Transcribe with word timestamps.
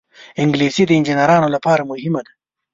انګلیسي 0.41 0.83
د 0.85 0.91
انجینرانو 0.97 1.47
لپاره 1.55 1.87
مهمه 1.91 2.21
ده 2.25 2.31